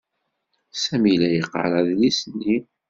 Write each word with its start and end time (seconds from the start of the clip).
Sami 0.81 1.13
la 1.19 1.27
yeqqar 1.35 1.71
adlis-nni. 1.79 2.55